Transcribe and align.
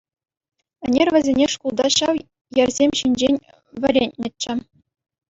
Ӗнер 0.91 1.07
вӗсене 1.15 1.47
шкулта 1.55 1.87
ҫав 1.97 2.15
йӗрсем 2.55 2.91
ҫинчен 3.01 3.35
вӗрентнӗччӗ. 3.85 4.53